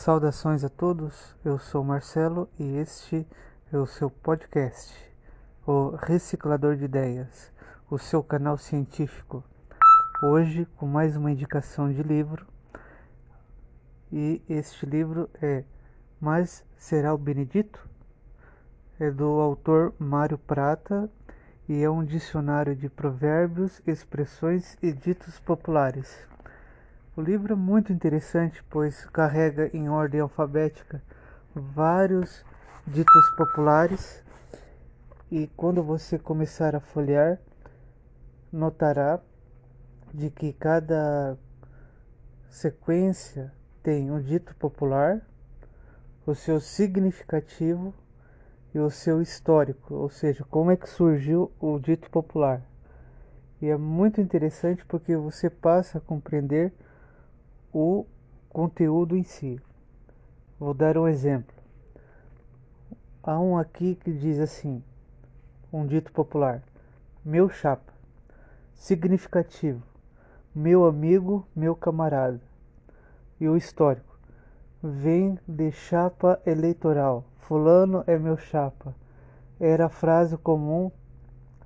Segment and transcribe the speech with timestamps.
[0.00, 3.28] Saudações a todos, eu sou Marcelo e este
[3.70, 4.96] é o seu podcast,
[5.66, 7.52] o Reciclador de Ideias,
[7.90, 9.44] o seu canal científico.
[10.22, 12.46] Hoje com mais uma indicação de livro
[14.10, 15.64] e este livro é
[16.18, 17.86] Mas Será o Benedito?
[18.98, 21.10] É do autor Mário Prata
[21.68, 26.26] e é um dicionário de provérbios, expressões e ditos populares.
[27.16, 31.02] O livro é muito interessante, pois carrega em ordem alfabética
[31.52, 32.44] vários
[32.86, 34.22] ditos populares
[35.28, 37.40] e quando você começar a folhear,
[38.52, 39.20] notará
[40.14, 41.36] de que cada
[42.48, 43.52] sequência
[43.82, 45.20] tem um dito popular,
[46.24, 47.92] o seu significativo
[48.72, 52.62] e o seu histórico, ou seja, como é que surgiu o dito popular.
[53.60, 56.72] E é muito interessante porque você passa a compreender
[57.72, 58.06] o
[58.48, 59.60] conteúdo em si.
[60.58, 61.54] Vou dar um exemplo.
[63.22, 64.82] Há um aqui que diz assim,
[65.72, 66.62] um dito popular:
[67.24, 67.92] meu chapa,
[68.74, 69.82] significativo,
[70.54, 72.40] meu amigo, meu camarada.
[73.40, 74.18] E o histórico:
[74.82, 78.94] vem de chapa eleitoral, fulano é meu chapa.
[79.58, 80.90] Era a frase comum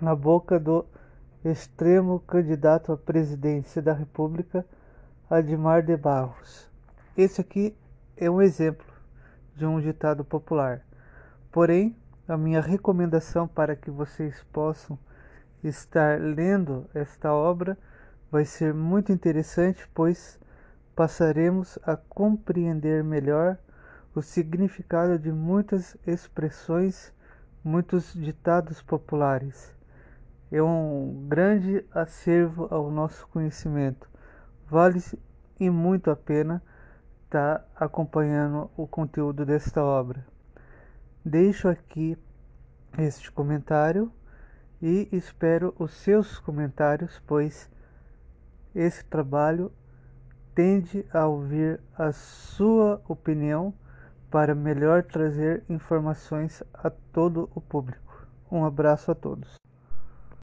[0.00, 0.84] na boca do
[1.44, 4.64] extremo candidato à presidência da República
[5.30, 6.68] Admar de Barros.
[7.16, 7.74] Esse aqui
[8.18, 8.84] é um exemplo
[9.56, 10.82] de um ditado popular.
[11.50, 11.96] Porém,
[12.28, 14.98] a minha recomendação para que vocês possam
[15.64, 17.78] estar lendo esta obra
[18.30, 20.38] vai ser muito interessante, pois
[20.94, 23.56] passaremos a compreender melhor
[24.14, 27.10] o significado de muitas expressões,
[27.64, 29.74] muitos ditados populares.
[30.50, 34.11] É um grande acervo ao nosso conhecimento
[34.72, 35.02] Vale
[35.60, 36.62] e muito a pena
[37.26, 40.26] estar tá acompanhando o conteúdo desta obra.
[41.22, 42.16] Deixo aqui
[42.96, 44.10] este comentário
[44.80, 47.70] e espero os seus comentários, pois
[48.74, 49.70] esse trabalho
[50.54, 53.74] tende a ouvir a sua opinião
[54.30, 58.26] para melhor trazer informações a todo o público.
[58.50, 59.60] Um abraço a todos.